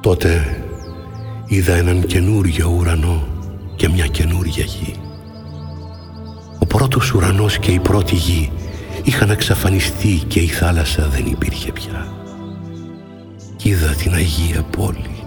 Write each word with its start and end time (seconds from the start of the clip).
Τότε 0.00 0.62
είδα 1.46 1.74
έναν 1.74 2.06
καινούριο 2.06 2.74
ουρανό 2.78 3.26
και 3.76 3.88
μια 3.88 4.06
καινούρια 4.06 4.64
γη. 4.64 4.94
Ο 6.58 6.66
πρώτος 6.66 7.12
ουρανός 7.14 7.58
και 7.58 7.70
η 7.70 7.78
πρώτη 7.78 8.14
γη 8.14 8.52
είχαν 9.04 9.30
εξαφανιστεί 9.30 10.22
και 10.28 10.40
η 10.40 10.46
θάλασσα 10.46 11.08
δεν 11.08 11.26
υπήρχε 11.26 11.72
πια. 11.72 12.12
Κι 13.56 13.68
είδα 13.68 13.88
την 13.88 14.14
Αγία 14.14 14.62
Πόλη, 14.62 15.24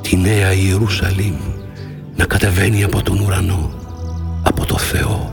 τη 0.00 0.16
Νέα 0.16 0.52
Ιερουσαλήμ 0.52 1.36
να 2.16 2.24
κατεβαίνει 2.24 2.84
από 2.84 3.02
τον 3.02 3.20
ουρανό, 3.20 3.70
από 4.42 4.66
το 4.66 4.78
Θεό, 4.78 5.30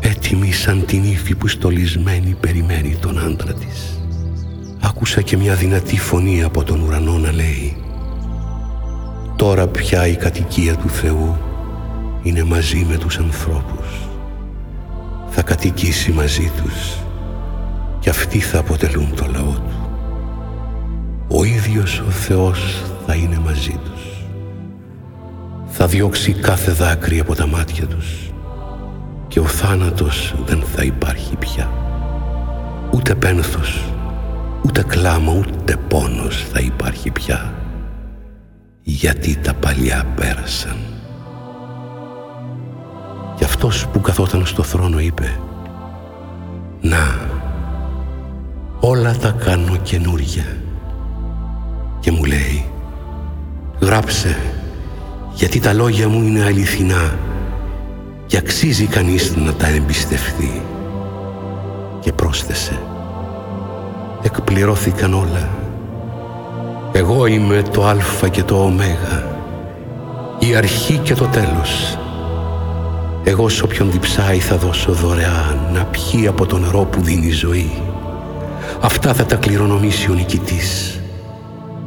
έτοιμη 0.00 0.52
σαν 0.52 0.84
την 0.86 1.04
ύφη 1.04 1.34
που 1.34 1.48
στολισμένη 1.48 2.36
περιμένει 2.40 2.96
τον 3.00 3.18
άντρα 3.18 3.52
της. 3.52 3.95
Άκουσα 4.96 5.22
και 5.22 5.36
μια 5.36 5.54
δυνατή 5.54 5.98
φωνή 5.98 6.42
από 6.42 6.64
τον 6.64 6.80
ουρανό 6.80 7.18
να 7.18 7.32
λέει 7.32 7.76
«Τώρα 9.36 9.66
πια 9.66 10.06
η 10.06 10.16
κατοικία 10.16 10.76
του 10.76 10.88
Θεού 10.88 11.36
είναι 12.22 12.44
μαζί 12.44 12.86
με 12.88 12.96
τους 12.96 13.18
ανθρώπους. 13.18 14.08
Θα 15.28 15.42
κατοικήσει 15.42 16.12
μαζί 16.12 16.52
τους 16.62 16.96
και 17.98 18.10
αυτοί 18.10 18.40
θα 18.40 18.58
αποτελούν 18.58 19.14
το 19.14 19.26
λαό 19.32 19.52
του. 19.52 19.90
Ο 21.28 21.44
ίδιος 21.44 22.02
ο 22.08 22.10
Θεός 22.10 22.84
θα 23.06 23.14
είναι 23.14 23.38
μαζί 23.44 23.80
τους. 23.84 24.24
Θα 25.66 25.86
διώξει 25.86 26.32
κάθε 26.32 26.72
δάκρυ 26.72 27.20
από 27.20 27.34
τα 27.34 27.46
μάτια 27.46 27.86
τους 27.86 28.30
και 29.28 29.40
ο 29.40 29.46
θάνατος 29.46 30.34
δεν 30.46 30.62
θα 30.74 30.82
υπάρχει 30.82 31.36
πια. 31.36 31.70
Ούτε 32.90 33.14
πένθος, 33.14 33.95
ούτε 34.66 34.82
κλάμα, 34.82 35.32
ούτε 35.32 35.76
πόνος 35.88 36.46
θα 36.52 36.60
υπάρχει 36.60 37.10
πια 37.10 37.54
γιατί 38.82 39.36
τα 39.36 39.54
παλιά 39.54 40.04
πέρασαν. 40.16 40.76
Και 43.36 43.44
αυτός 43.44 43.86
που 43.86 44.00
καθόταν 44.00 44.46
στο 44.46 44.62
θρόνο 44.62 44.98
είπε 45.00 45.40
«Να, 46.80 47.20
όλα 48.80 49.16
τα 49.16 49.30
κάνω 49.30 49.76
καινούρια» 49.76 50.56
και 52.00 52.10
μου 52.10 52.24
λέει 52.24 52.64
«Γράψε, 53.80 54.36
γιατί 55.34 55.60
τα 55.60 55.72
λόγια 55.72 56.08
μου 56.08 56.22
είναι 56.22 56.44
αληθινά 56.44 57.14
και 58.26 58.36
αξίζει 58.36 58.86
κανείς 58.86 59.36
να 59.36 59.52
τα 59.52 59.66
εμπιστευτεί». 59.66 60.62
Και 62.00 62.12
πρόσθεσε 62.12 62.80
«Εκπληρώθηκαν 64.22 65.14
όλα. 65.14 65.48
Εγώ 66.92 67.26
είμαι 67.26 67.62
το 67.72 67.86
Α 67.86 68.28
και 68.30 68.42
το 68.42 68.56
Ω, 68.56 68.72
η 70.38 70.54
αρχή 70.54 70.98
και 70.98 71.14
το 71.14 71.24
τέλος» 71.24 71.98
Εγώ 73.28 73.48
σ' 73.48 73.62
όποιον 73.62 73.90
διψάει 73.90 74.38
θα 74.38 74.56
δώσω 74.56 74.92
δωρεάν 74.92 75.68
να 75.72 75.84
πιει 75.84 76.26
από 76.26 76.46
το 76.46 76.58
νερό 76.58 76.84
που 76.84 77.00
δίνει 77.00 77.30
ζωή. 77.30 77.82
Αυτά 78.80 79.14
θα 79.14 79.24
τα 79.24 79.36
κληρονομήσει 79.36 80.10
ο 80.10 80.14
νικητής. 80.14 81.00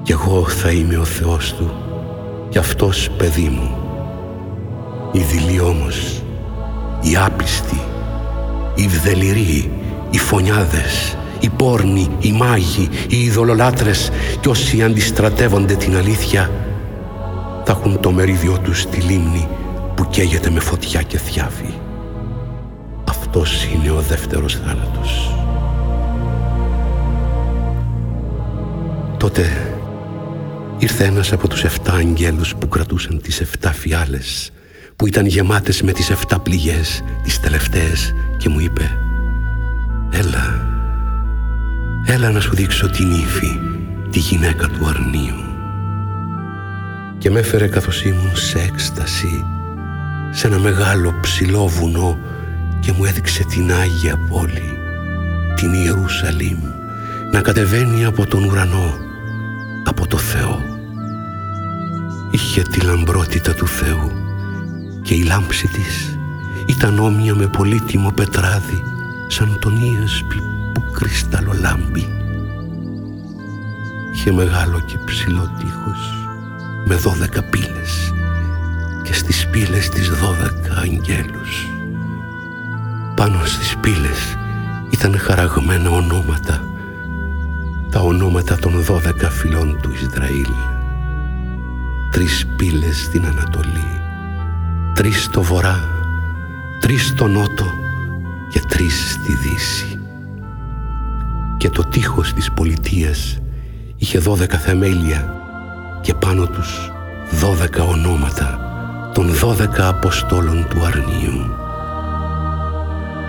Κι 0.02 0.12
εγώ 0.12 0.48
θα 0.48 0.72
είμαι 0.72 0.98
ο 0.98 1.04
Θεός 1.04 1.54
του 1.54 1.72
κι 2.50 2.58
αυτός 2.58 3.10
παιδί 3.18 3.50
μου. 3.50 3.78
Οι 5.12 5.20
δειλοί 5.20 5.60
όμως, 5.60 6.22
οι 7.02 7.16
άπιστοι, 7.16 7.82
οι 8.76 8.88
βδεληροί, 8.88 9.72
οι 10.10 10.18
φωνιάδες, 10.18 11.18
οι 11.40 11.50
πόρνοι, 11.50 12.10
οι 12.20 12.32
μάγοι, 12.32 12.90
οι 13.08 13.24
ειδωλολάτρες 13.24 14.12
κι 14.40 14.50
όσοι 14.50 14.84
αντιστρατεύονται 14.84 15.76
την 15.76 15.96
αλήθεια 15.96 16.52
θα 17.66 17.72
έχουν 17.72 18.00
το 18.00 18.12
μερίδιο 18.12 18.60
τους 18.64 18.82
στη 18.82 19.02
λίμνη 19.02 19.48
που 19.96 20.08
καίγεται 20.10 20.50
με 20.50 20.60
φωτιά 20.60 21.02
και 21.02 21.18
θιάφη. 21.18 21.74
Αυτός 23.10 23.66
είναι 23.66 23.92
ο 23.92 24.02
δεύτερος 24.10 24.56
θάνατος. 24.66 25.34
Τότε 29.18 29.74
ήρθε 30.78 31.04
ένας 31.04 31.32
από 31.32 31.48
τους 31.48 31.64
εφτά 31.64 31.94
αγγέλους 31.94 32.56
που 32.56 32.68
κρατούσαν 32.68 33.22
τις 33.22 33.42
εφτά 33.42 33.72
φιάλες 33.72 34.52
που 34.96 35.08
ήταν 35.08 35.26
γεμάτες 35.26 35.82
με 35.82 35.92
τις 35.92 36.10
εφτά 36.10 36.40
πληγές, 36.40 37.04
τις 37.24 37.40
τελευταίες 37.40 38.14
και 38.38 38.50
μου 38.50 38.60
είπε 38.60 38.98
«Έλα, 40.12 40.69
έλα 42.12 42.30
να 42.30 42.40
σου 42.40 42.56
δείξω 42.56 42.90
την 42.90 43.12
ύφη, 43.12 43.60
τη 44.10 44.20
γυναίκα 44.20 44.68
του 44.68 44.88
αρνίου». 44.88 45.44
Και 47.18 47.30
με 47.30 47.40
έφερε 47.40 47.68
καθώς 47.68 48.04
ήμουν 48.04 48.36
σε 48.36 48.60
έκσταση 48.60 49.46
σε 50.32 50.48
ένα 50.48 50.60
μεγάλο 50.60 51.14
ψηλό 51.22 51.68
βουνό 51.68 52.18
και 52.80 52.92
μου 52.92 53.06
έδειξε 53.06 53.44
την 53.44 53.74
Άγια 53.74 54.18
Πόλη, 54.30 54.78
την 55.56 55.74
Ιερουσαλήμ, 55.74 56.58
να 57.32 57.42
κατεβαίνει 57.42 58.06
από 58.06 58.26
τον 58.26 58.44
ουρανό, 58.44 58.98
από 59.84 60.08
το 60.08 60.18
Θεό. 60.18 60.62
Είχε 62.32 62.62
τη 62.62 62.82
λαμπρότητα 62.82 63.54
του 63.54 63.68
Θεού 63.68 64.12
και 65.02 65.14
η 65.14 65.24
λάμψη 65.24 65.68
της 65.68 66.18
ήταν 66.66 67.00
όμοια 67.00 67.36
με 67.36 67.48
πολύτιμο 67.48 68.12
πετράδι 68.12 68.84
σαν 69.32 69.58
τον 69.60 69.78
Ίασπι 69.78 70.42
που 70.74 70.84
κρυσταλλολάμπει. 70.92 72.08
Είχε 74.14 74.32
μεγάλο 74.32 74.80
και 74.86 74.98
ψηλό 75.06 75.52
τείχος 75.58 76.28
με 76.86 76.96
δώδεκα 76.96 77.44
πύλες 77.44 78.14
και 79.04 79.14
στις 79.14 79.48
πύλες 79.48 79.90
της 79.90 80.10
δώδεκα 80.10 80.78
αγγέλους. 80.78 81.68
Πάνω 83.16 83.46
στις 83.46 83.78
πύλες 83.78 84.38
ήταν 84.90 85.18
χαραγμένα 85.18 85.90
ονόματα, 85.90 86.64
τα 87.92 88.00
ονόματα 88.00 88.58
των 88.58 88.82
δώδεκα 88.82 89.30
φυλών 89.30 89.80
του 89.82 89.92
Ισραήλ. 89.94 90.54
Τρεις 92.12 92.48
πύλες 92.56 93.04
στην 93.04 93.26
Ανατολή, 93.26 94.02
τρεις 94.94 95.24
στο 95.24 95.42
Βορρά, 95.42 95.80
τρεις 96.80 97.08
στο 97.08 97.28
Νότο 97.28 97.79
και 98.80 98.86
τρεις 98.86 99.12
στη 99.12 99.34
Δύση. 99.34 100.00
Και 101.58 101.70
το 101.70 101.84
τείχος 101.84 102.34
της 102.34 102.52
πολιτείας 102.52 103.38
είχε 103.98 104.20
δώδεκα 104.20 104.58
θεμέλια 104.58 105.34
και 106.02 106.14
πάνω 106.14 106.46
τους 106.46 106.92
δώδεκα 107.32 107.84
ονόματα 107.84 108.60
των 109.14 109.34
δώδεκα 109.34 109.88
Αποστόλων 109.88 110.68
του 110.70 110.86
Αρνίου. 110.86 111.52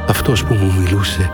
Αυτός 0.09 0.45
που 0.45 0.55
μου 0.55 0.73
μιλούσε 0.79 1.31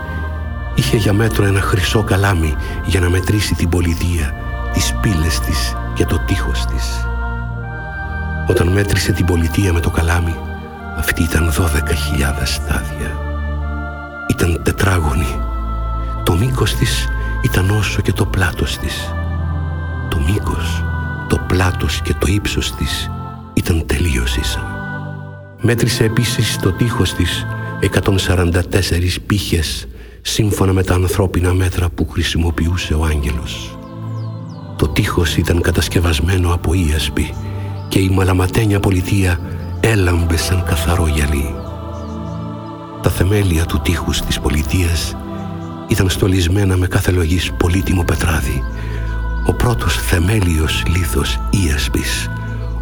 είχε 0.75 0.97
για 0.97 1.13
μέτρο 1.13 1.45
ένα 1.45 1.61
χρυσό 1.61 2.03
καλάμι 2.03 2.55
για 2.85 2.99
να 2.99 3.09
μετρήσει 3.09 3.55
την 3.55 3.69
πολιτεία, 3.69 4.33
τις 4.73 4.93
πύλες 5.01 5.39
της 5.39 5.75
και 5.93 6.05
το 6.05 6.19
τείχος 6.27 6.65
της. 6.65 7.05
Όταν 8.47 8.67
μέτρησε 8.67 9.11
την 9.11 9.25
πολιτεία 9.25 9.73
με 9.73 9.79
το 9.79 9.89
καλάμι, 9.89 10.35
αυτή 10.97 11.23
ήταν 11.23 11.51
δώδεκα 11.51 11.93
χιλιάδες 11.93 12.49
στάδια. 12.49 13.26
Ήταν 14.27 14.61
τετράγωνη. 14.63 15.39
Το 16.23 16.33
μήκος 16.33 16.75
της 16.75 17.07
ήταν 17.41 17.69
όσο 17.69 18.01
και 18.01 18.13
το 18.13 18.25
πλάτος 18.25 18.77
της. 18.77 19.13
Το 20.09 20.19
μήκος, 20.19 20.83
το 21.29 21.37
πλάτος 21.47 22.01
και 22.01 22.13
το 22.13 22.27
ύψος 22.27 22.75
της 22.75 23.09
ήταν 23.53 23.83
τελείως 23.85 24.37
ίσα. 24.37 24.75
Μέτρησε 25.61 26.03
επίσης 26.03 26.59
το 26.59 26.71
τείχος 26.71 27.13
της 27.13 27.45
144 27.79 29.19
πύχες 29.25 29.87
σύμφωνα 30.21 30.73
με 30.73 30.83
τα 30.83 30.93
ανθρώπινα 30.93 31.53
μέτρα 31.53 31.89
που 31.89 32.07
χρησιμοποιούσε 32.07 32.93
ο 32.93 33.05
άγγελος. 33.05 33.77
Το 34.75 34.87
τείχος 34.87 35.37
ήταν 35.37 35.61
κατασκευασμένο 35.61 36.53
από 36.53 36.73
ίασπη 36.73 37.33
και 37.87 37.99
η 37.99 38.09
μαλαματένια 38.09 38.79
πολιτεία 38.79 39.39
έλαμπε 39.79 40.37
σαν 40.37 40.63
καθαρό 40.63 41.07
γυαλί. 41.07 41.66
Τα 43.07 43.13
θεμέλια 43.13 43.65
του 43.65 43.79
τείχους 43.79 44.21
της 44.21 44.39
πολιτείας 44.39 45.15
ήταν 45.87 46.09
στολισμένα 46.09 46.77
με 46.77 46.87
κάθε 46.87 47.11
λογής 47.11 47.51
πολύτιμο 47.57 48.03
πετράδι. 48.03 48.63
Ο 49.45 49.53
πρώτος 49.53 49.95
θεμέλιος 49.95 50.83
λίθος 50.87 51.39
ίασπης 51.49 52.29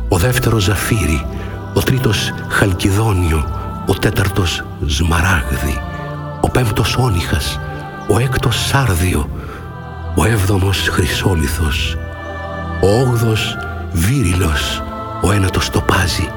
ο 0.08 0.18
δεύτερος 0.18 0.64
ζαφύρι, 0.64 1.26
ο 1.74 1.80
τρίτος 1.80 2.34
χαλκιδόνιο, 2.48 3.50
ο 3.88 3.94
τέταρτος 3.94 4.64
σμαράγδι, 4.86 5.82
ο 6.42 6.50
πέμπτος 6.50 6.96
όνυχας, 6.96 7.60
ο 8.10 8.20
έκτος 8.20 8.66
σάρδιο, 8.66 9.30
ο 10.16 10.26
έβδομος 10.26 10.88
χρυσόλιθος, 10.88 11.98
ο 12.82 13.00
όγδος 13.00 13.58
βύριλος, 13.92 14.84
ο 15.22 15.32
ένατος 15.32 15.70
τοπάζι, 15.70 16.30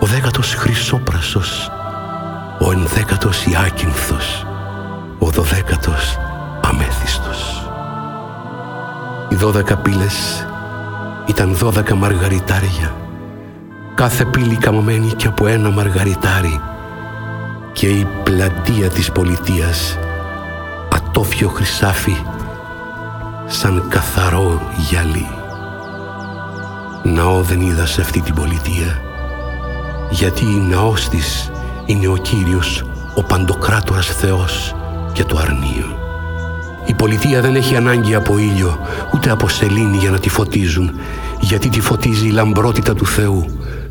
ο 0.00 0.06
δέκατος 0.06 0.54
χρυσόπρασος, 0.54 1.70
ο 2.60 2.72
ενδέκατος 2.72 3.46
ιάκυνθος, 3.46 4.46
ο 5.18 5.26
δωδέκατος 5.26 6.18
αμέθιστος. 6.62 7.68
Οι 9.28 9.34
δώδεκα 9.34 9.76
πύλες 9.76 10.46
ήταν 11.26 11.54
δώδεκα 11.54 11.94
μαργαριτάρια 11.94 12.94
κάθε 13.94 14.24
πύλη 14.24 14.56
καμωμένη 14.56 15.12
και 15.12 15.26
από 15.26 15.46
ένα 15.46 15.70
μαργαριτάρι 15.70 16.60
και 17.72 17.86
η 17.86 18.06
πλατεία 18.22 18.88
της 18.88 19.12
πολιτείας 19.12 19.98
ατόφιο 20.94 21.48
χρυσάφι 21.48 22.16
σαν 23.46 23.84
καθαρό 23.88 24.60
γυαλί. 24.76 25.28
Ναό 27.02 27.42
δεν 27.42 27.60
είδα 27.60 27.86
σε 27.86 28.00
αυτή 28.00 28.20
την 28.20 28.34
πολιτεία 28.34 29.00
γιατί 30.10 30.44
ναός 30.44 31.08
της 31.08 31.50
είναι 31.88 32.08
ο 32.08 32.16
Κύριος 32.16 32.84
ο 33.14 33.22
Παντοκράτορας 33.22 34.06
Θεός 34.06 34.74
και 35.12 35.24
το 35.24 35.38
αρνείο. 35.38 35.98
Η 36.86 36.94
πολιτεία 36.94 37.40
δεν 37.40 37.54
έχει 37.54 37.76
ανάγκη 37.76 38.14
από 38.14 38.38
ήλιο 38.38 38.78
ούτε 39.14 39.30
από 39.30 39.48
σελήνη 39.48 39.96
για 39.96 40.10
να 40.10 40.18
τη 40.18 40.28
φωτίζουν 40.28 40.90
γιατί 41.40 41.68
τη 41.68 41.80
φωτίζει 41.80 42.26
η 42.26 42.30
λαμπρότητα 42.30 42.94
του 42.94 43.06
Θεού. 43.06 43.46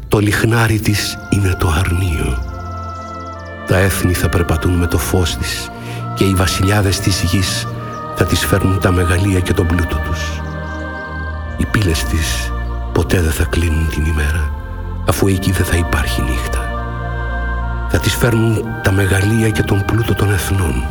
Το 0.08 0.20
λιχνάρι 0.20 0.80
της 0.80 1.18
είναι 1.30 1.56
το 1.60 1.70
αρνείο. 1.80 2.38
Τα 3.68 3.78
έθνη 3.78 4.14
θα 4.14 4.30
περπατούν 4.30 4.74
με 4.74 4.88
το 4.88 4.98
φως 4.98 5.36
της 5.36 5.72
και 6.16 6.24
οι 6.24 6.34
βασιλιάδες 6.34 7.00
της 7.00 7.22
γης 7.22 7.68
θα 8.16 8.26
τις 8.26 8.46
φέρνουν 8.46 8.80
τα 8.80 8.92
μεγαλεία 8.92 9.40
και 9.40 9.54
τον 9.54 9.68
πλούτο 9.68 10.02
τους. 10.10 10.42
Οι 11.58 11.66
πύλες 11.66 12.04
της 12.04 12.52
ποτέ 12.94 13.22
δεν 13.22 13.32
θα 13.32 13.44
κλείνουν 13.44 13.90
την 13.90 14.06
ημέρα 14.06 14.52
αφού 15.08 15.28
εκεί 15.28 15.52
δεν 15.52 15.66
θα 15.66 15.78
υπάρχει 15.78 16.22
νύχτα. 16.22 16.67
Θα 18.00 18.04
τις 18.04 18.16
φέρνουν 18.16 18.66
τα 18.84 18.92
μεγαλεία 18.92 19.50
και 19.50 19.64
τον 19.64 19.86
πλούτο 19.86 20.14
των 20.14 20.32
εθνών. 20.32 20.84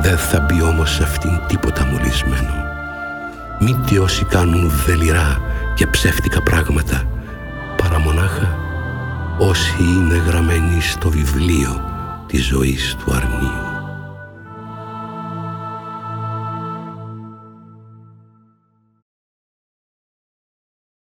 Δεν 0.00 0.18
θα 0.18 0.40
μπει 0.40 0.62
όμως 0.62 0.94
σε 0.94 1.02
αυτήν 1.02 1.40
τίποτα 1.46 1.84
μολυσμένο. 1.84 2.54
Μήτε 3.60 3.98
όσοι 3.98 4.24
κάνουν 4.24 4.70
δελειρά 4.86 5.40
και 5.74 5.86
ψεύτικα 5.86 6.42
πράγματα 6.42 7.08
παρά 7.76 7.98
μονάχα 7.98 8.56
όσοι 9.38 9.82
είναι 9.82 10.22
γραμμένοι 10.26 10.80
στο 10.80 11.10
βιβλίο 11.10 11.84
της 12.26 12.44
ζωής 12.44 12.96
του 12.98 13.12
αρνίου. 13.12 13.65